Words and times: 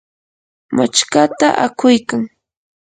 machkata 0.75 1.47
akuykan. 1.65 2.21